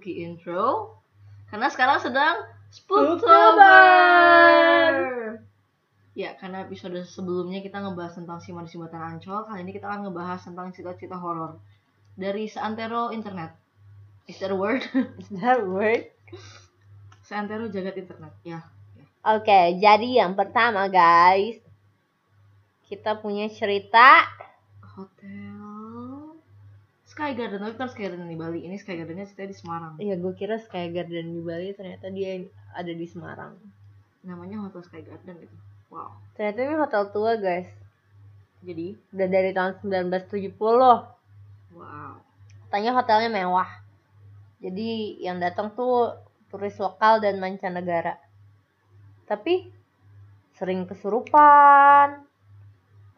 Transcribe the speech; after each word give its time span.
spooky 0.00 0.24
intro. 0.24 0.96
Karena 1.52 1.68
sekarang 1.68 2.00
sedang 2.00 2.48
Spooktober. 2.72 3.68
Ya, 6.16 6.32
karena 6.40 6.64
episode 6.64 6.96
sebelumnya 7.04 7.60
kita 7.60 7.84
ngebahas 7.84 8.16
tentang 8.16 8.40
si 8.40 8.56
manusia 8.56 8.80
Batan 8.80 9.20
Ancol, 9.20 9.44
kali 9.44 9.60
ini 9.60 9.76
kita 9.76 9.92
akan 9.92 10.08
ngebahas 10.08 10.40
tentang 10.40 10.72
cerita-cerita 10.72 11.20
horor 11.20 11.60
dari 12.16 12.48
seantero 12.48 13.12
internet. 13.12 13.52
Is 14.24 14.40
that 14.40 14.48
a 14.48 14.56
word? 14.56 14.88
Is 15.20 15.28
that 15.36 15.68
word? 15.68 16.08
seantero 17.28 17.68
jagat 17.68 18.00
internet. 18.00 18.32
Ya. 18.40 18.64
ya. 18.96 19.04
Oke, 19.36 19.76
jadi 19.76 20.24
yang 20.24 20.32
pertama 20.32 20.88
guys, 20.88 21.60
kita 22.88 23.20
punya 23.20 23.52
cerita 23.52 24.24
Hotel 24.96 25.39
Sky 27.10 27.34
Garden, 27.34 27.58
tapi 27.58 27.74
bukan 27.74 27.90
Sky 27.90 28.06
Garden 28.06 28.30
di 28.30 28.38
Bali. 28.38 28.62
Ini 28.62 28.78
Sky 28.78 28.94
Gardennya 28.94 29.26
ceritanya 29.26 29.50
di 29.50 29.58
Semarang. 29.58 29.92
Iya, 29.98 30.14
gue 30.14 30.32
kira 30.38 30.62
Sky 30.62 30.94
Garden 30.94 31.26
di 31.34 31.42
Bali 31.42 31.74
ternyata 31.74 32.06
dia 32.06 32.46
ada 32.70 32.92
di 32.94 33.06
Semarang. 33.10 33.58
Namanya 34.22 34.62
Hotel 34.62 34.86
Sky 34.86 35.02
Garden 35.02 35.34
gitu. 35.42 35.56
Wow. 35.90 36.14
Ternyata 36.38 36.58
ini 36.62 36.74
hotel 36.78 37.02
tua 37.10 37.34
guys. 37.34 37.66
Jadi, 38.62 38.94
Udah 39.10 39.26
dari 39.26 39.50
tahun 39.50 39.82
1970. 39.82 40.54
wow. 41.74 42.14
Katanya 42.70 42.90
hotelnya 42.94 43.30
mewah. 43.34 43.70
Jadi 44.62 45.18
yang 45.18 45.42
datang 45.42 45.74
tuh 45.74 46.14
turis 46.46 46.78
lokal 46.78 47.18
dan 47.18 47.42
mancanegara. 47.42 48.22
Tapi 49.26 49.66
sering 50.54 50.86
kesurupan, 50.86 52.22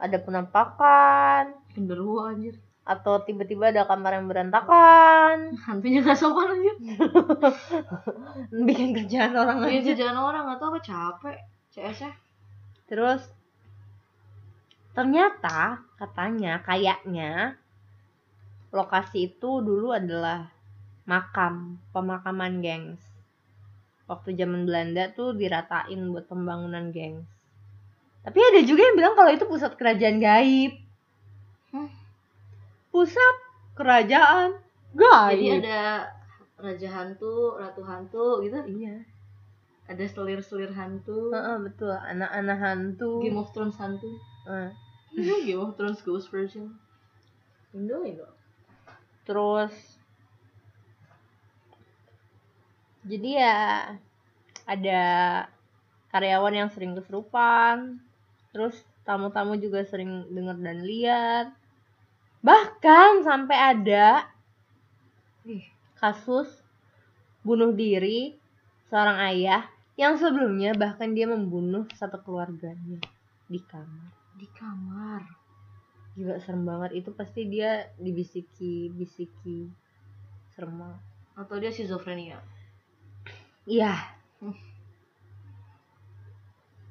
ada 0.00 0.16
penampakan, 0.16 1.60
Genderuwo 1.76 2.24
anjir. 2.24 2.56
Atau 2.82 3.22
tiba-tiba 3.22 3.70
ada 3.70 3.86
kamar 3.86 4.18
yang 4.18 4.26
berantakan, 4.26 5.54
Hantunya 5.66 6.02
gak 6.02 6.18
sopan 6.18 6.50
anjir. 6.58 6.76
bikin 8.66 8.90
kerjaan 8.96 9.32
orang 9.38 9.62
Iya 9.70 9.80
aja. 9.86 9.92
jajan 9.94 10.18
orang 10.18 10.46
atau 10.58 10.74
apa 10.74 10.78
capek 10.82 11.36
CS 11.70 11.98
nya 12.02 12.12
Terus 12.90 13.22
ternyata 14.92 15.80
katanya 15.96 16.60
kayaknya 16.60 17.56
lokasi 18.74 19.30
itu 19.32 19.62
dulu 19.64 19.94
adalah 19.94 20.50
makam 21.06 21.78
pemakaman 21.94 22.60
gengs. 22.60 23.00
Waktu 24.10 24.34
zaman 24.36 24.66
Belanda 24.68 25.08
tuh 25.14 25.32
diratain 25.32 26.10
buat 26.12 26.28
pembangunan 26.28 26.92
gengs. 26.92 27.24
Tapi 28.22 28.38
ada 28.38 28.60
juga 28.66 28.84
yang 28.84 28.96
bilang 28.98 29.14
kalau 29.16 29.30
itu 29.32 29.44
pusat 29.48 29.72
kerajaan 29.78 30.18
gaib. 30.20 30.72
Hmm. 31.72 31.88
Pusat 32.92 33.34
kerajaan 33.72 34.60
Jadi 34.92 35.00
gaib. 35.00 35.64
ada 35.64 36.06
raja 36.60 36.88
hantu, 36.92 37.56
ratu 37.56 37.82
hantu 37.82 38.44
gitu. 38.44 38.60
Iya. 38.68 39.02
Ada 39.88 40.04
selir-selir 40.06 40.70
hantu. 40.76 41.32
Heeh, 41.32 41.56
betul. 41.64 41.90
Anak-anak 41.90 42.58
hantu. 42.60 43.24
Game 43.24 43.40
of 43.40 43.50
Thrones 43.50 43.80
hantu. 43.80 44.20
Eh. 44.46 44.70
Game 45.48 45.58
of 45.58 45.74
Thrones 45.74 46.04
ghost 46.04 46.28
version. 46.28 46.76
Indo 47.72 48.04
Indo. 48.04 48.28
terus 49.22 49.70
jadi 53.06 53.30
ya 53.38 53.58
ada 54.66 55.02
karyawan 56.10 56.54
yang 56.54 56.70
sering 56.74 56.98
kesurupan 56.98 58.02
terus 58.50 58.74
tamu-tamu 59.06 59.54
juga 59.62 59.86
sering 59.86 60.26
dengar 60.30 60.58
dan 60.58 60.82
lihat 60.82 61.54
bahkan 62.42 63.22
sampai 63.22 63.56
ada 63.56 64.26
kasus 65.96 66.50
bunuh 67.46 67.70
diri 67.70 68.34
seorang 68.90 69.18
ayah 69.30 69.62
yang 69.94 70.18
sebelumnya 70.18 70.74
bahkan 70.74 71.14
dia 71.14 71.30
membunuh 71.30 71.86
satu 71.94 72.18
keluarganya 72.22 72.98
di 73.46 73.62
kamar 73.62 74.22
di 74.36 74.46
kamar. 74.58 75.22
Gila 76.12 76.36
serem 76.42 76.66
banget 76.68 76.98
itu 77.04 77.10
pasti 77.14 77.48
dia 77.48 77.88
dibisiki-bisiki 77.96 79.70
serem 80.52 80.76
banget 80.76 81.02
Atau 81.38 81.56
dia 81.56 81.72
schizophrenia. 81.72 82.42
Iya. 83.64 83.96
Hmm. 84.42 84.58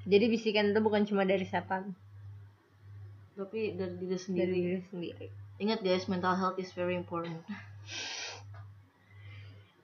Jadi 0.09 0.25
bisikan 0.33 0.73
itu 0.73 0.81
bukan 0.81 1.06
cuma 1.06 1.29
dari 1.29 1.45
setan, 1.45 1.94
Tapi 3.38 3.78
dari 3.78 3.94
diri 4.01 4.09
dari 4.09 4.18
sendiri. 4.18 4.53
diri 4.57 4.81
sendiri. 4.89 5.28
Ingat 5.62 5.86
guys, 5.86 6.10
mental 6.10 6.34
health 6.34 6.58
is 6.58 6.74
very 6.74 6.98
important. 6.98 7.38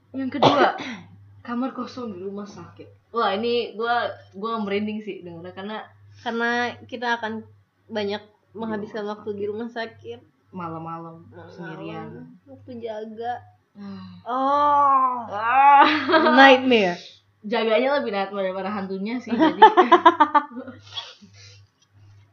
Yang 0.10 0.42
kedua, 0.42 0.74
kamar 1.48 1.78
kosong 1.78 2.18
di 2.18 2.20
rumah 2.26 2.50
sakit. 2.50 3.14
Wah, 3.14 3.38
ini 3.38 3.78
gua 3.78 4.10
gua 4.34 4.58
merinding 4.58 5.06
sih 5.06 5.22
dengarnya 5.22 5.54
karena 5.54 5.78
Karena 6.18 6.74
kita 6.90 7.22
akan 7.22 7.46
banyak 7.94 8.26
menghabiskan 8.58 9.06
waktu 9.06 9.38
di 9.38 9.46
rumah 9.46 9.70
sakit 9.70 10.18
malam-malam 10.50 11.30
sendirian. 11.54 12.26
Waktu 12.50 12.82
jaga. 12.82 13.38
Ah. 13.78 14.18
Oh, 14.26 15.14
Ah. 15.30 15.86
nightmare. 16.34 16.98
Jaganya 17.46 18.02
lebih 18.02 18.18
nightmare 18.18 18.50
daripada 18.50 18.74
hantunya 18.74 19.22
sih. 19.22 19.30
Jadi 19.30 19.62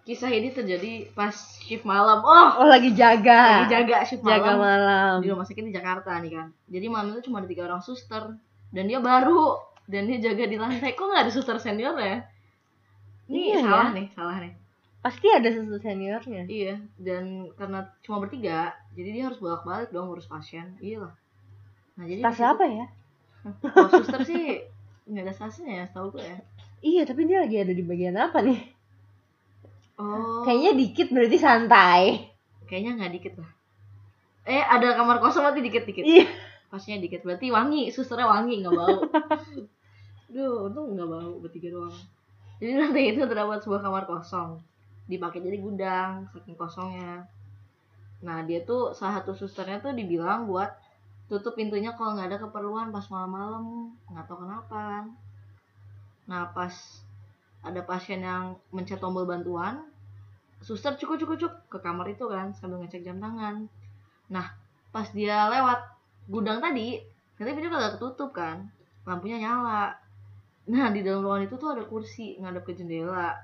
kisah 0.04 0.28
ini 0.28 0.48
terjadi 0.50 1.08
pas 1.10 1.32
shift 1.58 1.82
malam. 1.82 2.20
Oh, 2.20 2.60
Oh, 2.60 2.66
lagi 2.66 2.92
jaga. 2.92 3.64
lagi 3.64 3.72
jaga 3.72 3.96
shift 4.02 4.20
Jaga 4.20 4.52
malam. 4.52 4.60
malam. 4.60 5.14
di 5.18 5.28
rumah 5.28 5.42
sakit 5.42 5.64
di 5.64 5.72
Jakarta 5.72 6.20
nih 6.20 6.32
kan 6.32 6.46
jadi 6.66 6.86
malam 6.86 7.12
itu 7.12 7.26
cuma 7.26 7.40
ada 7.40 7.48
tiga 7.48 7.64
orang 7.64 7.80
suster 7.80 8.36
dan 8.68 8.84
dia 8.84 8.98
baru 8.98 9.56
dan 9.84 10.04
dia 10.04 10.20
jaga 10.22 10.44
di 10.44 10.56
lantai 10.56 10.92
kok 10.92 11.02
nggak 11.02 11.24
ada 11.24 11.32
suster 11.32 11.56
senior 11.56 11.96
ya 11.96 12.20
ini 13.26 13.50
Iya 13.50 13.58
salah 13.62 13.86
ya. 13.86 13.94
nih 13.94 14.06
salah 14.10 14.36
nih 14.38 14.52
Pasti 15.00 15.28
ada 15.28 15.48
susu 15.48 15.76
seniornya. 15.78 16.42
iya 16.46 16.74
dan 16.96 17.24
karena 17.52 17.84
cuma 18.00 18.20
bertiga 18.20 18.72
jadi 18.92 19.08
dia 19.10 19.24
harus 19.24 19.36
bolak 19.36 19.60
balik 19.62 19.88
dong 19.88 20.08
ngurus 20.08 20.24
pasien 20.24 20.76
iya 20.78 21.00
lah 21.00 21.12
nah 21.94 22.04
jadi 22.04 22.20
Tas 22.20 22.40
apa 22.40 22.64
ya? 22.66 22.86
kalau 23.62 23.88
suster 23.94 24.20
sih 24.22 24.44
nggak 25.04 25.22
ada 25.22 25.32
stasnya 25.34 25.72
ya 25.74 25.84
setahu 25.86 26.12
gue 26.12 26.24
ya 26.24 26.38
Iya, 26.80 27.02
tapi 27.04 27.24
dia 27.24 27.40
lagi 27.40 27.56
ada 27.56 27.72
di 27.72 27.80
bagian 27.80 28.12
apa 28.14 28.40
nih? 28.40 28.60
Oh. 30.00 30.42
Kayaknya 30.42 30.72
dikit 30.76 31.08
berarti 31.12 31.38
santai. 31.38 32.02
kayaknya 32.64 32.96
nggak 32.96 33.12
dikit 33.20 33.34
lah. 33.38 33.50
Eh 34.44 34.60
ada 34.60 34.96
kamar 34.96 35.20
kosong 35.20 35.44
berarti 35.44 35.60
dikit 35.60 35.84
dikit 35.84 36.04
Iya. 36.04 36.26
pasnya 36.72 36.98
dikit 36.98 37.22
berarti 37.22 37.54
wangi 37.54 37.92
susternya 37.92 38.26
wangi 38.26 38.64
nggak 38.64 38.74
bau. 38.74 38.98
Duh, 40.34 40.66
untung 40.66 40.96
nggak 40.96 41.06
bau 41.06 41.38
bertiga 41.38 41.70
doang. 41.70 41.94
Jadi 42.58 42.72
nanti 42.74 43.00
itu 43.14 43.20
terdapat 43.28 43.62
sebuah 43.62 43.84
kamar 43.84 44.04
kosong. 44.08 44.58
Dipakai 45.06 45.44
jadi 45.44 45.60
gudang 45.60 46.26
saking 46.32 46.56
kosongnya. 46.56 47.28
Nah 48.24 48.40
dia 48.48 48.64
tuh 48.64 48.96
salah 48.96 49.20
satu 49.20 49.36
susternya 49.36 49.84
tuh 49.84 49.92
dibilang 49.92 50.48
buat 50.48 50.72
tutup 51.28 51.54
pintunya 51.54 51.92
kalau 51.92 52.16
nggak 52.16 52.32
ada 52.32 52.38
keperluan 52.40 52.88
pas 52.90 53.04
malam-malam. 53.12 53.92
Nggak 54.08 54.24
tahu 54.24 54.48
kenapa. 54.48 55.04
Nah 56.24 56.48
pas 56.56 57.03
ada 57.64 57.80
pasien 57.82 58.20
yang 58.20 58.60
mencet 58.70 59.00
tombol 59.00 59.24
bantuan 59.24 59.80
suster 60.64 60.96
cukup 60.96 61.20
cukup 61.20 61.36
cukup 61.36 61.54
ke 61.68 61.78
kamar 61.84 62.08
itu 62.08 62.24
kan 62.24 62.56
sambil 62.56 62.80
ngecek 62.80 63.04
jam 63.04 63.20
tangan. 63.20 63.68
Nah 64.32 64.48
pas 64.88 65.04
dia 65.12 65.52
lewat 65.52 65.80
gudang 66.32 66.64
tadi 66.64 67.04
ternyata 67.36 67.56
pintu 67.56 67.68
kagak 67.68 67.92
ketutup 68.00 68.30
kan 68.32 68.72
lampunya 69.04 69.44
nyala. 69.44 69.92
Nah 70.72 70.88
di 70.88 71.04
dalam 71.04 71.20
ruangan 71.20 71.44
itu 71.44 71.56
tuh 71.60 71.76
ada 71.76 71.84
kursi 71.84 72.40
ngadep 72.40 72.64
ke 72.64 72.72
jendela. 72.72 73.36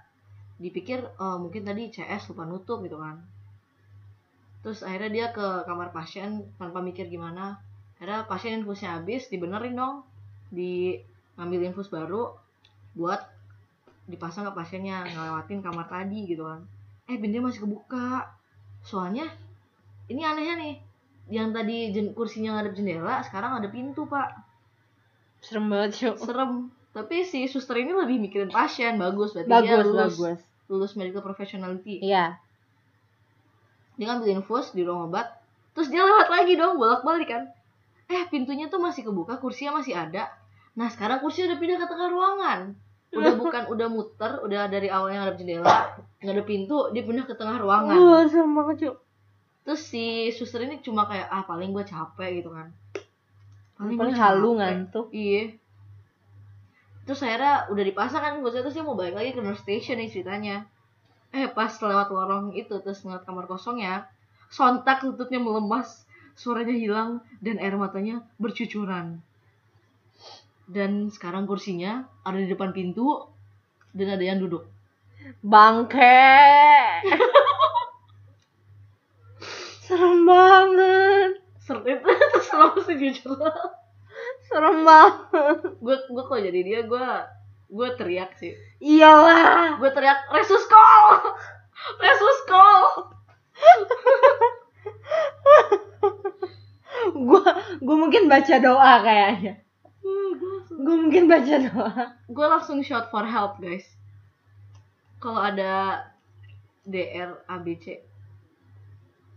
Dipikir 0.57 1.05
oh, 1.21 1.37
mungkin 1.41 1.65
tadi 1.69 1.93
CS 1.93 2.33
lupa 2.33 2.49
nutup 2.49 2.81
gitu 2.85 2.97
kan. 2.97 3.21
Terus 4.65 4.81
akhirnya 4.85 5.11
dia 5.13 5.27
ke 5.33 5.65
kamar 5.69 5.93
pasien 5.93 6.49
tanpa 6.57 6.81
mikir 6.81 7.09
gimana. 7.13 7.61
Akhirnya 7.97 8.25
pasien 8.25 8.65
infusnya 8.65 8.97
habis 8.97 9.29
dibenerin 9.29 9.77
dong 9.77 10.09
di 10.49 10.97
ngambil 11.37 11.73
infus 11.73 11.93
baru 11.93 12.33
buat 12.97 13.21
dipasang 14.11 14.45
ke 14.45 14.53
pasiennya 14.53 15.07
ngelewatin 15.07 15.63
kamar 15.63 15.87
tadi 15.87 16.27
gitu 16.27 16.43
kan. 16.45 16.61
Eh 17.07 17.17
pintunya 17.17 17.41
masih 17.41 17.65
kebuka. 17.65 18.27
Soalnya 18.83 19.31
ini 20.11 20.21
anehnya 20.21 20.55
nih. 20.59 20.75
Yang 21.31 21.49
tadi 21.55 21.77
jen- 21.95 22.13
kursinya 22.13 22.59
ngadep 22.59 22.75
jendela 22.75 23.23
sekarang 23.23 23.63
ada 23.63 23.71
pintu 23.71 24.05
pak. 24.05 24.35
Serem 25.41 25.71
banget, 25.71 25.91
Cuk. 25.97 26.17
serem. 26.21 26.69
Tapi 26.91 27.23
si 27.23 27.47
suster 27.47 27.79
ini 27.79 27.95
lebih 27.95 28.19
mikirin 28.19 28.51
pasien. 28.51 28.99
Bagus 28.99 29.31
berarti 29.33 29.47
dia 29.47 29.79
Bagus, 29.79 29.87
lulus. 29.87 30.15
bagus. 30.19 30.41
lulus 30.67 30.93
medical 30.95 31.23
professionality. 31.23 31.99
Iya. 32.03 32.39
dia 33.95 34.07
ngambil 34.09 34.33
infus 34.41 34.73
di 34.73 34.81
ruang 34.81 35.13
obat. 35.13 35.29
Terus 35.77 35.93
dia 35.93 36.01
lewat 36.01 36.33
lagi 36.33 36.57
dong 36.57 36.81
bolak 36.81 37.05
balik 37.05 37.29
kan. 37.31 37.53
Eh 38.09 38.25
pintunya 38.27 38.67
tuh 38.67 38.81
masih 38.81 39.05
kebuka 39.05 39.37
kursinya 39.39 39.79
masih 39.85 39.93
ada. 39.93 40.33
Nah 40.75 40.89
sekarang 40.89 41.21
kursi 41.21 41.45
udah 41.45 41.59
pindah 41.61 41.77
ke 41.77 41.87
tengah 41.87 42.09
ruangan 42.09 42.75
udah 43.11 43.35
bukan 43.35 43.63
udah 43.75 43.89
muter 43.91 44.33
udah 44.47 44.71
dari 44.71 44.87
awalnya 44.87 45.27
ngadep 45.27 45.37
jendela 45.43 45.99
nggak 46.23 46.35
ada 46.37 46.45
pintu 46.47 46.77
dia 46.95 47.03
pindah 47.03 47.25
ke 47.25 47.35
tengah 47.35 47.57
ruangan. 47.59 47.97
Wah, 47.97 48.23
serem 48.29 48.53
banget, 48.53 48.77
Cuk. 48.87 48.97
terus 49.61 49.83
si 49.87 50.29
suster 50.33 50.65
ini 50.65 50.81
cuma 50.81 51.05
kayak 51.09 51.29
ah 51.29 51.45
paling 51.45 51.73
gue 51.73 51.85
capek 51.85 52.41
gitu 52.41 52.51
kan. 52.53 52.73
Paling 53.77 53.97
gua 53.97 54.13
halu 54.13 54.61
ngantuk. 54.61 55.09
Iya. 55.13 55.57
Terus 57.09 57.21
akhirnya 57.25 57.69
udah 57.73 57.85
dipasang 57.85 58.23
kan 58.23 58.35
gue 58.41 58.51
terus 58.53 58.77
dia 58.77 58.85
mau 58.85 58.97
balik 58.97 59.17
lagi 59.17 59.33
ke 59.33 59.41
nurse 59.41 59.65
station 59.65 60.01
nih 60.01 60.09
ceritanya. 60.13 60.69
Eh 61.33 61.49
pas 61.49 61.71
lewat 61.71 62.09
lorong 62.13 62.53
itu 62.53 62.73
terus 62.85 63.01
ngeliat 63.05 63.25
kamar 63.25 63.49
kosong 63.49 63.81
ya 63.81 64.11
sontak 64.51 65.07
lututnya 65.07 65.39
melemas 65.39 66.05
suaranya 66.35 66.75
hilang 66.75 67.11
dan 67.39 67.63
air 67.63 67.79
matanya 67.79 68.27
bercucuran 68.37 69.23
dan 70.71 71.11
sekarang 71.11 71.51
kursinya 71.51 72.07
ada 72.23 72.39
di 72.39 72.47
depan 72.47 72.71
pintu 72.71 73.27
dan 73.91 74.15
ada 74.15 74.23
yang 74.23 74.39
duduk. 74.39 74.71
Bangke. 75.43 76.31
Serem 79.85 80.23
banget. 80.23 81.43
Serem 81.59 81.83
itu 81.99 82.39
serem 82.47 82.73
sih 82.87 82.97
jujur 82.97 83.35
serem 84.47 84.83
banget. 84.87 85.75
Gue 85.79 85.97
gue 86.07 86.23
kok 86.27 86.41
jadi 86.43 86.61
dia 86.63 86.81
gue 86.87 87.07
gue 87.71 87.89
teriak 87.99 88.35
sih. 88.39 88.55
Iyalah. 88.79 89.79
Gue 89.79 89.91
teriak 89.91 90.31
resus 90.35 90.67
call! 90.67 91.35
Resus 92.03 92.39
call! 92.47 92.85
Gua 97.11 97.43
gua 97.81 97.97
mungkin 97.97 98.29
baca 98.29 98.57
doa 98.61 99.01
kayaknya 99.05 99.61
gua 100.91 101.07
mungkin 101.07 101.31
baca 101.31 101.55
doa 101.71 102.19
gue 102.27 102.47
langsung 102.51 102.83
shout 102.83 103.15
for 103.15 103.23
help 103.23 103.63
guys. 103.63 103.87
Kalau 105.23 105.39
ada 105.39 106.03
DR 106.83 107.31
ABC 107.47 108.03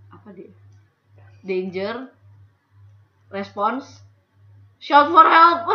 apa 0.10 0.34
dia? 0.34 0.50
Danger 1.46 2.10
response 3.30 4.02
shout 4.82 5.14
for 5.14 5.30
help. 5.30 5.70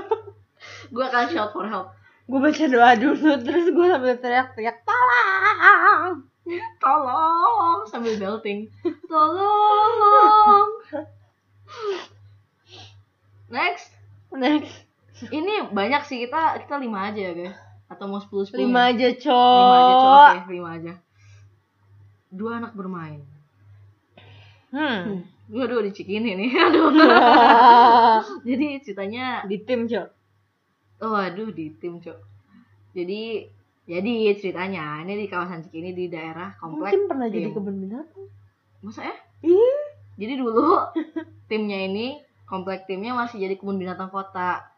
Gue 0.94 1.04
akan 1.04 1.28
shout 1.28 1.52
for 1.52 1.68
help. 1.68 1.92
Gua 2.24 2.48
baca 2.48 2.64
doa 2.64 2.96
dulu 2.96 3.44
terus 3.44 3.68
gua 3.76 4.00
sambil 4.00 4.16
teriak-teriak 4.16 4.88
tolong! 4.88 6.24
Tolong! 6.80 7.84
Sambil 7.92 8.16
belting. 8.16 8.72
Tolong! 9.12 10.68
Next. 13.52 13.92
Next 14.32 14.93
ini 15.30 15.70
banyak 15.70 16.02
sih 16.10 16.26
kita 16.26 16.66
kita 16.66 16.74
lima 16.82 17.10
aja 17.10 17.20
ya 17.30 17.32
guys. 17.32 17.56
Atau 17.86 18.10
mau 18.10 18.18
sepuluh 18.18 18.42
sepuluh 18.42 18.66
lima 18.66 18.90
aja 18.90 19.06
lima 19.14 19.76
aja 19.78 19.94
cowok 20.02 20.30
oke 20.42 20.50
lima 20.50 20.70
aja. 20.74 20.92
Dua 22.34 22.50
anak 22.58 22.72
bermain. 22.74 23.22
Hmm. 24.74 25.22
Waduh 25.46 25.86
dicikini 25.86 26.34
nih 26.34 26.50
aduh. 26.66 26.90
Jadi 28.48 28.66
ceritanya 28.82 29.46
di 29.46 29.62
tim 29.62 29.86
cok. 29.86 30.08
Oh 31.06 31.14
aduh 31.14 31.54
di 31.54 31.70
tim 31.78 32.02
cok. 32.02 32.18
Jadi 32.96 33.46
jadi 33.84 34.32
ceritanya 34.40 35.04
ini 35.04 35.20
di 35.20 35.26
kawasan 35.28 35.60
Cikini 35.60 35.92
di 35.92 36.08
daerah 36.08 36.56
komplek 36.56 36.96
mungkin 36.96 37.04
pernah 37.04 37.28
jadi 37.28 37.52
kebun 37.52 37.76
binatang. 37.84 38.32
Masa 38.80 39.04
ya 39.04 39.16
ih. 39.44 39.80
Jadi 40.16 40.40
dulu 40.40 40.88
timnya 41.52 41.84
ini 41.84 42.16
komplek 42.48 42.88
timnya 42.88 43.12
masih 43.12 43.44
jadi 43.44 43.60
kebun 43.60 43.76
binatang 43.76 44.08
kota 44.08 44.73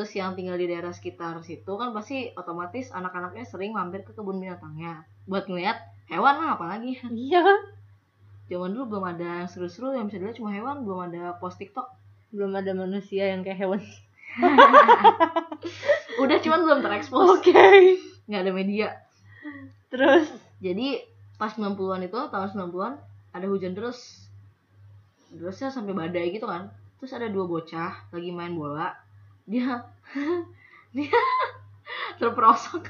terus 0.00 0.16
yang 0.16 0.32
tinggal 0.32 0.56
di 0.56 0.64
daerah 0.64 0.96
sekitar 0.96 1.36
situ 1.44 1.68
kan 1.76 1.92
pasti 1.92 2.32
otomatis 2.32 2.88
anak-anaknya 2.88 3.44
sering 3.44 3.76
mampir 3.76 4.00
ke 4.00 4.16
kebun 4.16 4.40
binatangnya 4.40 5.04
buat 5.28 5.44
ngeliat 5.44 5.76
hewan 6.08 6.40
lah 6.40 6.56
apalagi. 6.56 6.96
Iya. 7.12 7.44
Zaman 8.48 8.72
dulu 8.72 8.96
belum 8.96 9.04
ada 9.12 9.44
yang 9.44 9.48
seru-seru 9.52 9.92
yang 9.92 10.08
bisa 10.08 10.16
dilihat 10.16 10.40
cuma 10.40 10.56
hewan 10.56 10.88
belum 10.88 11.12
ada 11.12 11.36
post 11.36 11.60
tiktok. 11.60 11.84
Belum 12.32 12.48
ada 12.56 12.72
manusia 12.72 13.28
yang 13.28 13.44
kayak 13.44 13.60
hewan. 13.60 13.84
Udah 16.24 16.40
cuman 16.40 16.60
belum 16.64 16.80
terekspos. 16.80 17.44
Oke. 17.44 18.00
Nggak 18.24 18.40
ada 18.40 18.52
media. 18.56 18.88
Terus? 19.92 20.32
Jadi 20.64 20.96
pas 21.36 21.52
90-an 21.52 22.08
itu 22.08 22.16
tahun 22.16 22.48
90-an 22.56 22.96
ada 23.36 23.46
hujan 23.52 23.76
terus. 23.76 24.24
Terusnya 25.28 25.68
sampai 25.68 25.92
badai 25.92 26.32
gitu 26.32 26.48
kan. 26.48 26.72
Terus 26.96 27.12
ada 27.12 27.28
dua 27.28 27.44
bocah 27.44 28.08
lagi 28.08 28.32
main 28.32 28.56
bola 28.56 29.09
dia 29.50 29.82
dia 30.96 31.20
terperosok. 32.16 32.86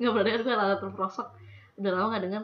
Nggak 0.00 0.10
pernah 0.10 0.24
dengar 0.24 0.40
gue 0.40 0.54
lala 0.56 0.76
terperosok. 0.80 1.28
Udah 1.76 1.90
lama 1.92 2.06
nggak 2.10 2.24
dengar. 2.24 2.42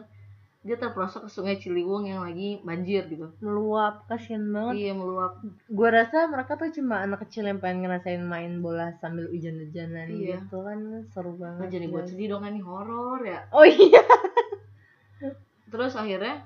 Dia 0.61 0.75
terperosok 0.75 1.25
ke 1.25 1.29
sungai 1.31 1.55
Ciliwung 1.55 2.03
yang 2.05 2.19
lagi 2.21 2.59
banjir 2.59 3.07
gitu. 3.07 3.31
Meluap 3.39 4.03
kasian 4.05 4.51
banget. 4.51 4.73
Iya 4.83 4.93
meluap. 4.93 5.39
Gue 5.65 5.89
rasa 5.89 6.27
mereka 6.27 6.59
tuh 6.59 6.69
cuma 6.75 6.99
anak 6.99 7.23
kecil 7.23 7.47
yang 7.47 7.57
pengen 7.57 7.87
ngerasain 7.87 8.19
main 8.19 8.59
bola 8.59 8.91
sambil 8.99 9.31
hujan-hujanan 9.31 10.11
Iya. 10.11 10.43
gitu 10.43 10.61
kan. 10.61 10.79
Seru 11.09 11.39
Nah, 11.39 11.55
banget 11.57 11.79
jadi 11.79 11.85
buat 11.87 12.05
sedih 12.05 12.35
dong 12.35 12.43
kan 12.43 12.51
ini 12.51 12.61
horor 12.61 13.23
ya. 13.23 13.47
Oh 13.49 13.63
iya. 13.63 14.03
Terus 15.71 15.95
akhirnya 15.95 16.43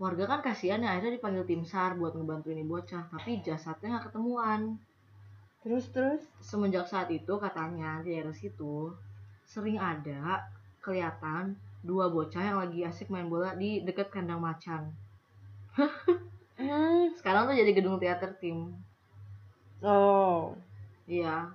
warga 0.00 0.24
kan 0.24 0.40
kasihan 0.40 0.80
ya 0.80 0.96
akhirnya 0.96 1.20
dipanggil 1.20 1.44
tim 1.44 1.60
sar 1.60 1.92
buat 1.92 2.16
ngebantu 2.16 2.48
ini 2.48 2.64
bocah 2.64 3.12
tapi 3.12 3.44
jasadnya 3.44 4.00
nggak 4.00 4.04
ketemuan 4.08 4.80
terus 5.60 5.88
terus 5.92 6.24
semenjak 6.40 6.88
saat 6.88 7.12
itu 7.12 7.36
katanya 7.36 8.00
di 8.00 8.16
daerah 8.16 8.32
situ 8.32 8.96
sering 9.44 9.76
ada 9.76 10.48
kelihatan 10.80 11.58
dua 11.80 12.12
bocah 12.12 12.40
yang 12.40 12.58
lagi 12.60 12.84
asik 12.84 13.08
main 13.08 13.28
bola 13.28 13.56
di 13.56 13.80
dekat 13.80 14.12
kandang 14.12 14.40
macan. 14.40 14.92
hmm. 16.60 17.16
Sekarang 17.16 17.48
tuh 17.48 17.56
jadi 17.56 17.72
gedung 17.72 17.96
teater 17.96 18.36
tim. 18.36 18.76
oh 19.80 20.56
Iya. 21.08 21.50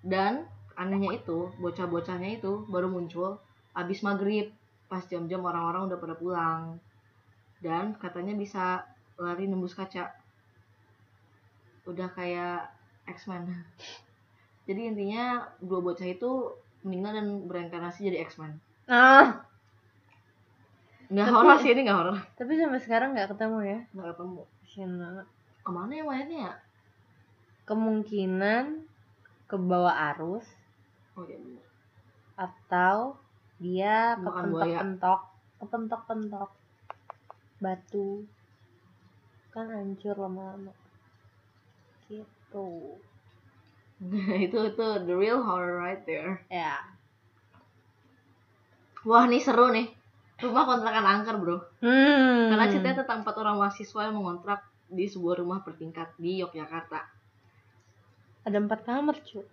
Dan 0.00 0.46
anehnya 0.78 1.18
itu, 1.18 1.52
bocah-bocahnya 1.60 2.40
itu 2.40 2.64
baru 2.70 2.88
muncul 2.88 3.36
abis 3.74 4.00
maghrib 4.06 4.52
pas 4.88 5.04
jam-jam 5.06 5.42
orang-orang 5.42 5.90
udah 5.90 5.98
pada 5.98 6.14
pulang. 6.14 6.62
Dan 7.60 7.96
katanya 7.98 8.36
bisa 8.36 8.86
lari 9.18 9.50
nembus 9.50 9.74
kaca. 9.76 10.14
Udah 11.84 12.08
kayak 12.14 12.79
X-Men. 13.10 13.42
Jadi 14.64 14.80
intinya 14.86 15.24
dua 15.58 15.80
bocah 15.80 16.06
itu 16.06 16.30
meninggal 16.80 17.12
dan 17.14 17.26
bereinkarnasi 17.44 18.06
jadi 18.06 18.24
X-Men. 18.24 18.56
ah 18.86 19.44
Nggak 21.06 21.26
Tapi- 21.26 21.34
horor 21.36 21.56
sih 21.58 21.70
ini 21.70 21.80
nggak 21.82 21.98
horor. 21.98 22.18
tapi 22.34 22.52
sampai 22.54 22.78
sekarang 22.78 23.08
nggak 23.10 23.28
ketemu 23.28 23.58
ya 23.64 23.78
Nggak 23.90 24.06
ketemu. 24.12 24.40
kasian 24.60 24.92
banget 24.94 25.26
Ke 25.60 25.70
mana 25.70 25.92
ya 25.92 26.04
mainnya 26.04 26.38
ya? 26.40 26.54
kemungkinan 27.64 28.64
ke 29.44 29.56
bawah 29.56 29.90
arus 30.14 30.46
Oh 31.14 31.22
iya 31.22 31.38
atau 32.34 33.18
dia 33.58 34.14
kepentok-pentok 34.16 35.20
kepentok-pentok 35.58 36.50
batu 37.58 38.24
kan 39.50 39.68
hancur 39.68 40.16
lama-lama 40.16 40.72
gitu 42.06 42.24
itu 44.48 44.58
itu 44.72 44.84
the 45.06 45.14
real 45.14 45.40
horror 45.44 45.78
right 45.78 46.02
there. 46.08 46.40
ya 46.48 46.80
Wah 49.00 49.24
nih 49.24 49.40
seru 49.40 49.72
nih. 49.72 49.88
Rumah 50.40 50.64
kontrakan 50.68 51.04
angker 51.04 51.36
bro. 51.40 51.56
hmm 51.80 52.48
Karena 52.52 52.64
ceritanya 52.68 52.96
tentang 53.04 53.24
empat 53.24 53.36
orang 53.40 53.56
mahasiswa 53.60 54.00
yang 54.08 54.16
mengontrak 54.16 54.60
di 54.90 55.04
sebuah 55.08 55.40
rumah 55.40 55.60
bertingkat 55.64 56.12
di 56.20 56.40
Yogyakarta. 56.42 57.00
ada 58.40 58.56
empat 58.56 58.88
kamar 58.88 59.20
cu 59.20 59.44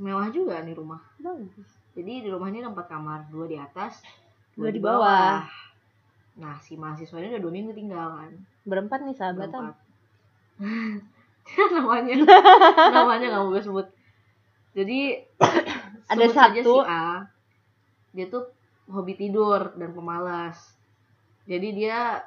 Mewah 0.00 0.32
juga 0.32 0.64
nih 0.64 0.72
rumah. 0.72 1.04
bagus 1.20 1.68
Jadi 1.92 2.24
di 2.24 2.28
rumah 2.32 2.48
ini 2.48 2.64
ada 2.64 2.72
empat 2.72 2.88
kamar, 2.88 3.28
dua 3.28 3.44
di 3.44 3.60
atas, 3.60 4.00
Dua 4.56 4.72
di 4.72 4.80
bawah. 4.80 5.44
Nah 6.40 6.56
si 6.64 6.80
mahasiswa 6.80 7.20
ini 7.20 7.28
udah 7.36 7.42
dua 7.44 7.52
minggu 7.52 7.72
tinggal 7.76 8.08
kan. 8.16 8.32
berempat 8.64 9.04
nih 9.04 9.16
sahabatan 9.16 9.52
Berempat. 9.52 9.76
namanya 11.74 12.14
namanya 12.96 13.26
nggak 13.28 13.42
mau 13.42 13.50
gue 13.50 13.62
sebut. 13.62 13.86
Jadi 14.72 15.20
Ada 16.12 16.26
satu. 16.28 16.82
si 16.82 16.88
A. 16.88 17.24
Dia 18.12 18.26
tuh 18.28 18.44
hobi 18.86 19.14
tidur 19.14 19.72
dan 19.74 19.90
pemalas. 19.92 20.56
Jadi 21.44 21.68
dia 21.72 22.20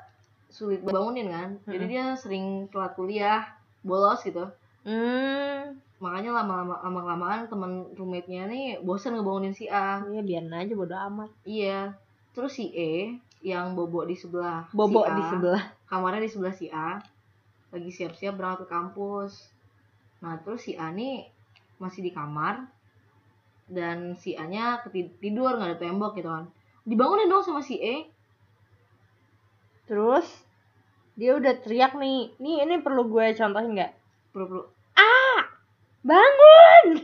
sulit 0.47 0.81
bangunin 0.81 1.29
kan. 1.29 1.49
Jadi 1.65 1.83
Mm-mm. 1.85 1.91
dia 1.91 2.05
sering 2.15 2.45
telat 2.69 2.93
kuliah, 2.93 3.43
bolos 3.81 4.21
gitu. 4.21 4.45
hmm 4.83 5.77
Makanya 5.95 6.35
lama-lama 6.35 6.83
lama-kelamaan 6.83 7.47
teman 7.47 7.71
roommate-nya 7.93 8.45
nih 8.45 8.65
bosan 8.79 9.15
ngebangunin 9.15 9.55
si 9.55 9.65
A. 9.65 10.03
ya 10.05 10.21
biarin 10.21 10.51
aja 10.51 10.73
bodo 10.75 10.93
amat 10.93 11.31
Iya. 11.43 11.95
Terus 12.35 12.51
si 12.51 12.67
E 12.69 13.15
yang 13.39 13.73
bobo 13.73 14.03
di 14.03 14.13
sebelah 14.13 14.67
bobo 14.69 15.01
si 15.01 15.09
A, 15.09 15.15
di 15.15 15.23
sebelah 15.29 15.63
kamarnya 15.85 16.19
di 16.19 16.29
sebelah 16.29 16.51
si 16.51 16.67
A 16.67 16.99
lagi 17.75 17.91
siap-siap 17.91 18.39
berangkat 18.39 18.65
ke 18.65 18.67
kampus. 18.71 19.51
Nah 20.23 20.39
terus 20.41 20.63
si 20.63 20.79
A 20.79 20.89
nih 20.95 21.27
masih 21.77 22.01
di 22.07 22.11
kamar 22.15 22.63
dan 23.67 24.15
si 24.15 24.33
A 24.39 24.47
nya 24.47 24.79
tidur 25.19 25.59
nggak 25.59 25.75
ada 25.75 25.79
tembok 25.79 26.15
gitu 26.15 26.31
kan. 26.31 26.47
Dibangunin 26.87 27.27
dong 27.27 27.43
sama 27.43 27.59
si 27.59 27.75
E. 27.77 28.07
Terus 29.85 30.25
dia 31.19 31.35
udah 31.35 31.59
teriak 31.59 31.93
nih 31.99 32.33
nih 32.39 32.63
ini 32.63 32.79
perlu 32.79 33.11
gue 33.11 33.35
contohin 33.35 33.75
nggak? 33.75 33.91
Perlu 34.31 34.45
perlu. 34.47 34.63
Bangun! 36.05 37.01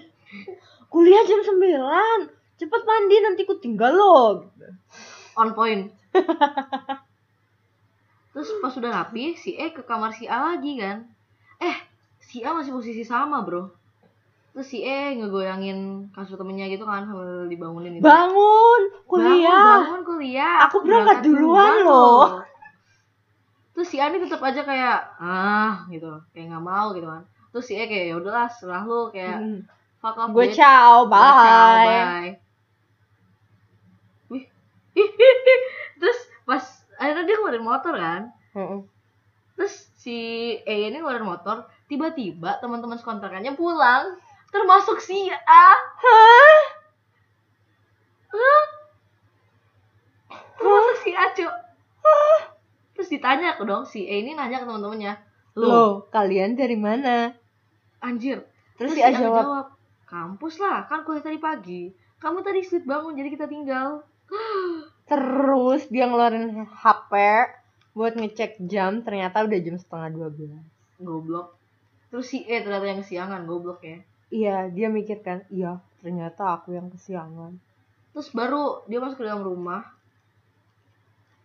Kuliah 0.94 1.26
jam 1.26 1.42
9 1.42 2.30
cepet 2.62 2.82
mandi 2.86 3.16
nanti 3.18 3.42
ku 3.50 3.58
tinggal 3.58 3.90
lo 3.98 4.46
gitu. 4.46 4.70
on 5.34 5.58
point 5.58 5.90
terus 8.32 8.48
pas 8.58 8.70
sudah 8.70 8.90
rapi 8.90 9.36
si 9.36 9.54
E 9.54 9.70
ke 9.70 9.82
kamar 9.82 10.12
si 10.12 10.26
A 10.26 10.40
lagi 10.50 10.76
kan? 10.76 11.04
Eh 11.58 11.76
si 12.20 12.42
A 12.42 12.52
masih 12.52 12.72
posisi 12.72 13.04
sama 13.04 13.42
bro. 13.42 13.68
Terus 14.52 14.68
si 14.68 14.82
E 14.82 15.16
ngegoyangin 15.16 16.12
kasur 16.12 16.36
temennya 16.36 16.68
gitu 16.68 16.84
kan 16.84 17.04
sambil 17.04 17.46
dibangunin 17.46 17.96
gitu. 17.96 18.04
bangun! 18.04 18.82
Kuliah! 19.06 19.48
Bangun, 19.48 19.80
bangun 19.84 20.02
kuliah. 20.06 20.56
Aku 20.66 20.82
berangkat 20.82 21.24
duluan 21.24 21.40
duluan 21.44 21.76
loh. 21.84 22.26
terus 23.72 23.88
si 23.88 23.98
A 23.98 24.08
ini 24.08 24.20
tetap 24.20 24.40
aja 24.42 24.62
kayak 24.62 24.98
ah 25.18 25.88
gitu. 25.88 26.20
Kayak 26.32 26.52
nggak 26.52 26.66
mau 26.66 26.92
gitu 26.92 27.08
kan. 27.08 27.24
Terus 27.52 27.66
si 27.66 27.74
E 27.76 27.84
kayak 27.84 28.06
ya 28.08 28.16
udahlah 28.16 28.48
serah 28.50 28.84
lu 28.84 29.08
kayak 29.10 29.40
Hmm. 29.40 29.60
fuck 30.00 30.18
off 30.18 30.30
gue 30.30 30.48
ciao 30.52 31.04
Gue 31.04 31.08
ciao, 31.08 31.08
bye. 31.08 31.88
bye. 31.88 32.30
Wih. 34.30 34.44
terus 35.96 36.20
pas 36.44 36.64
akhirnya 37.02 37.26
dia 37.26 37.36
ngeluarin 37.42 37.66
motor 37.66 37.94
kan 37.98 38.30
Mm-mm. 38.54 38.86
terus 39.58 39.90
si 39.98 40.18
E 40.62 40.86
ini 40.86 41.02
ngeluarin 41.02 41.26
motor 41.26 41.66
tiba-tiba 41.90 42.62
teman-teman 42.62 43.02
sekontrakannya 43.02 43.58
pulang 43.58 44.22
termasuk 44.54 45.02
si 45.02 45.34
A 45.34 45.68
Hah? 45.74 46.62
Hah? 48.30 48.64
termasuk 50.62 50.96
si 51.02 51.12
A 51.18 51.26
cuk 51.34 51.54
terus 52.94 53.10
ditanya 53.10 53.58
ke 53.58 53.66
dong 53.66 53.82
si 53.90 54.06
E 54.06 54.22
ini 54.22 54.38
nanya 54.38 54.62
ke 54.62 54.70
teman-temannya 54.70 55.18
lo 55.58 55.66
Lo, 55.66 55.86
kalian 56.14 56.54
dari 56.54 56.78
mana? 56.78 57.34
anjir 57.98 58.46
Terus, 58.78 58.94
si 58.94 59.02
dia 59.02 59.10
A 59.10 59.18
jawab, 59.18 59.42
ngejawab 59.42 59.68
kampus 60.06 60.62
lah 60.62 60.86
kan 60.86 61.02
kuliah 61.02 61.26
tadi 61.26 61.42
pagi 61.42 61.90
kamu 62.22 62.46
tadi 62.46 62.62
sleep 62.62 62.86
bangun 62.86 63.18
jadi 63.18 63.30
kita 63.34 63.50
tinggal 63.50 64.06
terus 65.12 65.92
dia 65.92 66.08
ngeluarin 66.08 66.64
HP 66.72 67.12
buat 67.92 68.16
ngecek 68.16 68.64
jam, 68.72 69.04
ternyata 69.04 69.44
udah 69.44 69.60
jam 69.60 69.76
setengah 69.76 70.32
12. 70.32 71.04
goblok. 71.04 71.60
Terus 72.08 72.32
si 72.32 72.48
E 72.48 72.64
ternyata 72.64 72.88
yang 72.88 73.04
kesiangan 73.04 73.44
goblok 73.44 73.84
ya. 73.84 74.00
Iya, 74.32 74.56
dia 74.72 74.88
mikir 74.88 75.20
kan, 75.20 75.44
iya 75.52 75.84
ternyata 76.02 76.58
aku 76.58 76.74
yang 76.74 76.90
kesiangan. 76.90 77.62
terus 78.12 78.28
baru 78.36 78.84
dia 78.92 79.00
masuk 79.00 79.24
ke 79.24 79.26
dalam 79.28 79.40
rumah 79.40 79.88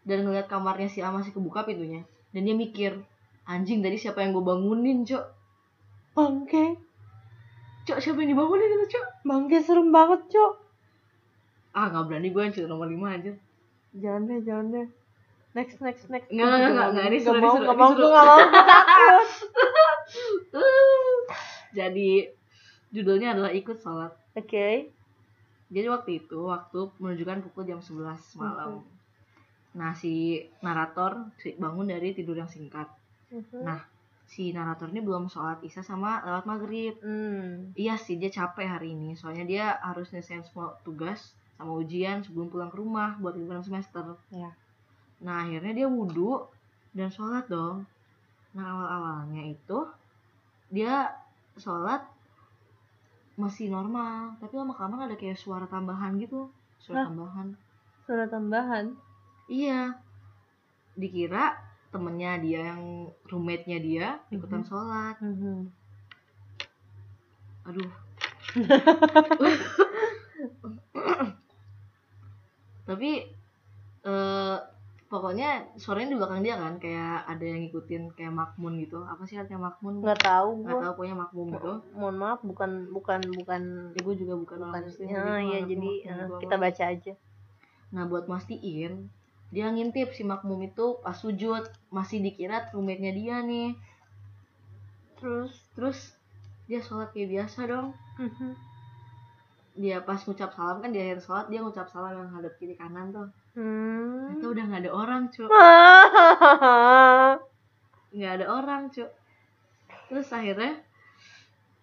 dan 0.03 0.27
ngeliat 0.27 0.51
kamarnya 0.51 0.91
si 0.91 0.99
A 0.99 1.15
masih 1.15 1.31
kebuka 1.31 1.63
pintunya. 1.63 2.03
Dan 2.35 2.47
dia 2.47 2.55
mikir 2.55 2.99
anjing 3.47 3.83
tadi 3.83 3.99
siapa 3.99 4.23
yang 4.23 4.35
gue 4.35 4.43
bangunin 4.43 5.07
cok? 5.07 5.25
Bangke, 6.15 6.75
cok 7.87 7.99
siapa 8.03 8.19
yang 8.23 8.35
dibangunin 8.35 8.71
itu 8.71 8.87
cok? 8.99 9.07
Bangke 9.27 9.59
serem 9.63 9.91
banget, 9.95 10.27
Cok. 10.31 10.53
ah 11.77 11.93
nggak 11.93 12.05
berani 12.09 12.29
gue 12.33 12.41
yang 12.41 12.55
cerita 12.57 12.73
nomor 12.73 12.89
5 12.89 13.05
aja 13.21 13.33
Jangan 13.97 14.23
deh, 14.29 14.41
jangan 14.45 14.67
deh. 14.73 14.89
Next, 15.57 15.81
next, 15.81 16.05
next. 16.13 16.29
Enggak, 16.29 16.47
enggak, 16.53 16.71
enggak, 16.71 16.89
enggak, 16.93 17.07
ini 17.09 17.19
seru, 17.25 17.41
mau, 17.41 17.57
seru, 17.57 17.65
gak 17.65 17.73
ini 17.73 17.81
mau, 17.81 17.91
gue 17.97 18.09
gak 18.13 18.27
mau, 18.29 18.37
takut. 18.37 19.29
jadi 21.79 22.11
judulnya 22.95 23.37
adalah 23.37 23.53
ikut 23.53 23.77
sholat 23.77 24.13
Oke. 24.39 24.89
jadi 25.69 25.87
waktu 25.93 26.25
itu 26.25 26.47
waktu 26.47 26.79
menunjukkan 27.03 27.45
pukul 27.51 27.69
jam 27.69 27.83
11 27.83 28.41
malam 28.41 28.87
nah 29.77 29.93
si 29.93 30.41
narator 30.65 31.29
bangun 31.61 31.91
dari 31.91 32.17
tidur 32.17 32.39
yang 32.39 32.49
singkat 32.49 32.89
Nah, 33.53 33.81
si 34.27 34.55
narator 34.55 34.91
ini 34.91 35.03
belum 35.03 35.27
sholat 35.27 35.63
isya 35.67 35.83
sama 35.83 36.23
lewat 36.23 36.45
maghrib. 36.47 36.95
Hmm. 37.03 37.75
Iya 37.75 37.99
sih 37.99 38.19
dia 38.19 38.31
capek 38.31 38.67
hari 38.67 38.95
ini, 38.95 39.19
soalnya 39.19 39.45
dia 39.47 39.65
harus 39.83 40.11
nyelesain 40.15 40.47
semua 40.47 40.79
tugas 40.87 41.35
sama 41.57 41.73
ujian 41.81 42.21
sebelum 42.21 42.53
pulang 42.53 42.69
ke 42.69 42.77
rumah 42.77 43.17
buat 43.17 43.33
liburan 43.35 43.65
semester. 43.65 44.17
Ya. 44.29 44.53
Nah 45.25 45.49
akhirnya 45.49 45.73
dia 45.73 45.89
wudhu 45.89 46.45
dan 46.93 47.09
sholat 47.09 47.49
dong. 47.49 47.89
Nah 48.53 48.65
awal 48.65 48.89
awalnya 48.89 49.43
itu 49.49 49.89
dia 50.69 51.13
sholat 51.57 52.05
masih 53.37 53.69
normal, 53.69 54.37
tapi 54.41 54.57
lama 54.57 54.73
kelamaan 54.73 55.09
ada 55.09 55.17
kayak 55.17 55.37
suara 55.37 55.69
tambahan 55.69 56.17
gitu, 56.17 56.49
suara 56.81 57.05
Hah? 57.05 57.07
tambahan. 57.13 57.49
Suara 58.09 58.25
tambahan. 58.29 58.85
Iya. 59.49 60.01
Dikira 60.97 61.57
temennya 61.93 62.41
dia 62.41 62.73
yang 62.73 63.13
roommate-nya 63.29 63.79
dia 63.81 64.09
ikutan 64.33 64.65
Mhm. 64.65 64.69
sholat. 64.69 65.17
Mhm. 65.21 65.69
Aduh. 67.69 67.91
Tapi 72.87 73.11
eh 74.07 74.57
pokoknya 75.07 75.71
suaranya 75.79 76.15
di 76.15 76.19
belakang 76.19 76.43
dia 76.43 76.59
kan 76.59 76.83
kayak 76.83 77.31
ada 77.31 77.45
yang 77.47 77.63
ngikutin 77.67 78.03
kayak 78.19 78.35
makmun 78.35 78.79
gitu. 78.83 79.03
Apa 79.03 79.23
sih 79.27 79.39
artinya 79.39 79.71
makmun? 79.71 80.03
Nggak 80.03 80.19
tahu 80.23 80.49
Nggak 80.63 80.75
gue. 80.75 80.83
tahu 80.83 80.93
pokoknya 80.99 81.17
makmum 81.19 81.47
gitu. 81.55 81.73
Mohon 81.95 82.17
maaf, 82.19 82.41
bukan, 82.43 82.71
bukan, 82.91 83.21
bukan, 83.39 83.63
Ya, 83.95 84.01
gue 84.03 84.15
juga 84.19 84.35
bukan 84.35 84.59
bukan. 84.59 84.71
orang 84.71 84.85
muslim. 84.87 85.07
Ya, 85.07 85.15
jadi 85.15 85.31
ya 85.31 85.35
nggak 85.43 85.63
jadi 85.71 85.91
makmum 85.91 86.27
apa. 86.27 86.43
kita 86.43 86.57
baca 86.59 86.85
aja. 86.87 87.13
Nah 87.95 88.03
buat 88.07 88.25
mastiin 88.27 88.93
dia 89.47 89.71
ngintip 89.71 90.11
si 90.11 90.27
makmum 90.27 90.59
itu 90.67 90.99
pas 91.07 91.15
sujud 91.15 91.63
masih 91.95 92.19
dikira 92.19 92.67
roommate-nya 92.75 93.13
dia 93.15 93.37
nih. 93.43 93.79
Terus, 95.17 95.55
Terus 95.73 95.99
dia 96.67 96.83
sholat 96.83 97.15
kayak 97.15 97.31
biasa 97.31 97.61
dong. 97.67 97.95
mhm. 98.19 98.59
Dia 99.77 100.01
pas 100.01 100.17
ngucap 100.25 100.57
salam 100.57 100.81
kan 100.81 100.89
di 100.89 100.99
akhir 100.99 101.21
sholat 101.21 101.47
dia 101.53 101.61
ngucap 101.61 101.93
salam 101.93 102.17
yang 102.17 102.33
hadap 102.33 102.57
kiri 102.57 102.77
kanan 102.77 103.13
tuh. 103.13 103.29
hmm. 103.61 104.41
Itu 104.41 104.57
udah 104.57 104.65
nggak 104.67 104.83
ada 104.89 104.93
orang 104.93 105.23
cuy. 105.29 105.49
nggak 108.17 108.33
ada 108.41 108.47
orang 108.49 108.89
cuk 108.89 109.13
terus 110.09 110.33
akhirnya 110.33 110.81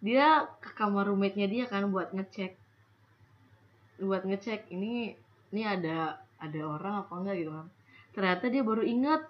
dia 0.02 0.50
ke 0.60 0.74
kamar 0.74 1.08
roommate-nya 1.08 1.48
dia 1.48 1.66
kan 1.70 1.94
buat 1.94 2.10
ngecek 2.10 2.58
buat 4.02 4.26
ngecek 4.26 4.74
ini 4.74 5.14
ini 5.54 5.62
ada 5.62 6.18
ada 6.42 6.60
orang 6.66 7.06
apa 7.06 7.14
enggak 7.22 7.36
gitu 7.38 7.52
kan 7.54 7.68
ternyata 8.18 8.46
dia 8.50 8.66
baru 8.66 8.82
ingat 8.82 9.22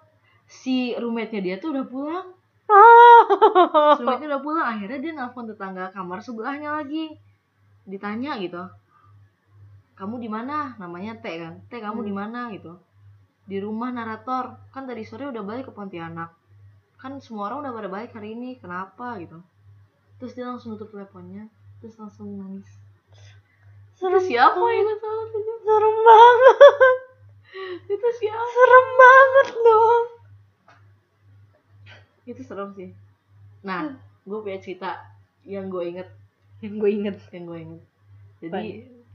si 0.48 0.96
roommate-nya 0.96 1.40
dia 1.44 1.56
tuh 1.60 1.76
udah 1.76 1.86
pulang 1.86 2.28
roommate-nya 4.00 4.28
udah 4.32 4.42
pulang 4.42 4.66
akhirnya 4.66 4.98
dia 5.04 5.12
nelfon 5.12 5.44
tetangga 5.44 5.92
kamar 5.92 6.24
sebelahnya 6.24 6.80
lagi 6.80 7.12
ditanya 7.84 8.36
gitu. 8.40 8.64
Kamu 9.94 10.18
di 10.18 10.26
mana? 10.26 10.74
Namanya 10.80 11.20
T 11.22 11.26
kan? 11.38 11.62
T 11.70 11.72
kamu 11.78 12.02
Hmm. 12.02 12.08
di 12.08 12.14
mana? 12.14 12.40
Gitu. 12.50 12.72
Di 13.46 13.56
rumah 13.62 13.94
narator. 13.94 14.58
Kan 14.74 14.88
tadi 14.90 15.06
sore 15.06 15.30
udah 15.30 15.44
balik 15.44 15.70
ke 15.70 15.72
Pontianak. 15.72 16.34
Kan 16.98 17.20
semua 17.22 17.52
orang 17.52 17.68
udah 17.68 17.72
pada 17.72 17.88
balik 17.92 18.10
hari 18.16 18.34
ini. 18.34 18.58
Kenapa? 18.58 19.20
Gitu. 19.22 19.38
Terus 20.18 20.32
dia 20.34 20.50
langsung 20.50 20.74
tutup 20.74 20.90
teleponnya. 20.96 21.46
Terus 21.78 21.94
langsung 22.00 22.34
nangis. 22.40 22.66
Serem, 23.94 24.18
itu 24.18 24.34
siapa 24.34 24.58
yang 24.58 24.88
itu 24.90 25.54
serem 25.62 25.96
banget, 26.02 26.58
itu 27.86 28.08
siapa? 28.18 28.42
Serem 28.42 28.86
banget 28.98 29.48
loh. 29.54 29.98
itu 32.24 32.40
serem 32.42 32.70
sih. 32.74 32.90
Nah 33.62 33.94
gue 34.24 34.38
punya 34.40 34.58
cerita 34.58 34.98
yang 35.44 35.68
gue 35.68 35.84
inget 35.84 36.08
Yang 36.64 36.74
gue 36.80 36.90
inget. 36.90 37.16
yang 37.36 37.44
gue 37.44 37.58
inget. 37.60 37.82
Jadi 38.40 38.64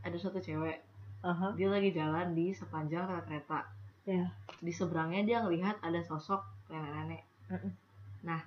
ada 0.06 0.18
suatu 0.22 0.38
cewek. 0.38 0.78
Aha. 1.20 1.52
dia 1.60 1.68
lagi 1.68 1.92
jalan 1.92 2.32
di 2.32 2.56
sepanjang 2.56 3.10
rel 3.10 3.20
kereta. 3.28 3.68
Ya. 4.08 4.32
di 4.64 4.72
seberangnya 4.74 5.22
dia 5.28 5.38
ngelihat 5.44 5.84
ada 5.84 6.02
sosok 6.02 6.42
nenek-nenek. 6.72 7.22
Mm-mm. 7.52 7.72
nah 8.26 8.42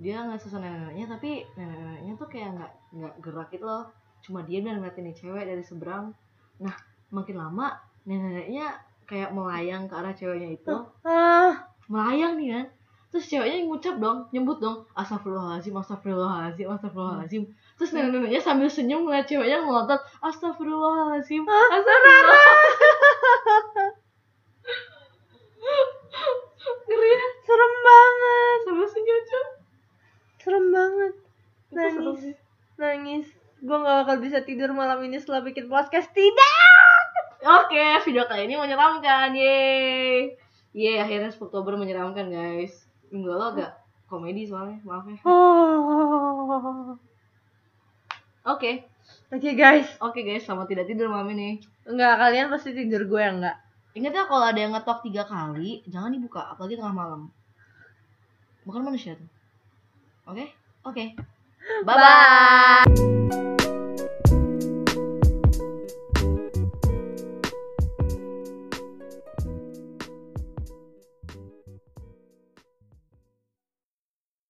dia 0.00 0.24
nggak 0.24 0.40
sosok 0.40 0.64
nenek-neneknya 0.64 1.06
tapi 1.10 1.44
nenek-neneknya 1.58 2.12
tuh 2.16 2.28
kayak 2.30 2.50
nggak 2.56 2.72
nggak 2.94 3.14
gerak 3.20 3.48
gitu 3.50 3.64
loh. 3.66 3.84
Cuma 4.22 4.46
dia 4.46 4.62
dan 4.62 4.78
ngeliatin 4.80 5.04
nih 5.10 5.16
cewek 5.18 5.44
dari 5.44 5.64
seberang. 5.66 6.14
Nah 6.62 6.76
makin 7.10 7.36
lama 7.36 7.76
nenek-neneknya 8.06 8.66
kayak 9.04 9.34
melayang 9.34 9.90
ke 9.90 9.94
arah 9.98 10.14
ceweknya 10.14 10.54
itu. 10.54 10.76
Ah, 11.02 11.66
melayang 11.90 12.38
nih 12.38 12.48
kan 12.54 12.66
terus 13.10 13.24
ceweknya 13.30 13.64
ngucap 13.64 13.96
dong 14.02 14.26
nyebut 14.34 14.58
dong 14.58 14.84
astagfirullahaladzim 14.98 15.74
astagfirullahaladzim 15.78 16.66
astagfirullahaladzim 16.68 17.42
terus 17.78 17.90
nenek-neneknya 17.94 18.40
sambil 18.42 18.68
senyum 18.68 19.06
ngeliat 19.06 19.26
ceweknya 19.26 19.62
ngelotot 19.62 20.00
astagfirullahaladzim 20.20 21.42
astagfirullah 21.46 22.54
ngeri 26.86 27.08
ya 27.10 27.22
serem 27.46 27.72
banget, 27.82 28.58
sambil 28.66 28.86
senyum 28.90 29.18
cuy 29.26 29.46
serem 30.46 30.66
banget. 30.70 31.14
Nangis, 31.74 32.38
nangis. 32.78 33.26
Gue 33.58 33.78
gak 33.82 34.06
bakal 34.06 34.16
bisa 34.22 34.46
tidur 34.46 34.70
malam 34.70 35.02
ini 35.02 35.18
setelah 35.18 35.42
bikin 35.42 35.66
podcast. 35.66 36.06
Tidak. 36.14 37.06
Oke, 37.42 37.98
video 38.06 38.30
kali 38.30 38.46
ini 38.46 38.54
menyeramkan, 38.54 39.34
yeay. 39.34 40.38
Iya, 40.70 41.02
akhirnya 41.02 41.34
Spooktober 41.34 41.74
menyeramkan, 41.74 42.30
guys. 42.30 42.85
Minggu 43.16 43.32
lalu 43.32 43.44
agak 43.56 43.80
komedi 44.04 44.44
soalnya, 44.44 44.76
maaf 44.84 45.08
ya. 45.08 45.16
Oh. 45.24 46.92
Oke, 48.46 48.84
Oke 49.26 49.58
guys, 49.58 49.90
oke 49.98 50.22
guys, 50.22 50.46
selamat 50.46 50.70
tidak 50.70 50.86
tidur 50.86 51.10
malam 51.10 51.34
ini. 51.34 51.58
enggak 51.82 52.14
kalian 52.14 52.46
pasti 52.46 52.70
tidur 52.74 53.10
gue 53.10 53.18
enggak. 53.18 53.58
Ingat 53.98 54.12
ya 54.12 54.24
kalau 54.28 54.44
ada 54.46 54.60
yang 54.60 54.70
ngetok 54.70 55.02
tiga 55.02 55.26
kali, 55.26 55.82
jangan 55.90 56.14
dibuka, 56.14 56.46
apalagi 56.52 56.78
tengah 56.78 56.94
malam. 56.94 57.20
Bukan 58.68 58.82
manusia 58.86 59.18
tuh. 59.18 59.26
Oke? 60.30 60.52
Oke. 60.84 61.16
Bye-bye. 61.82 62.86
Bye. 62.86 63.45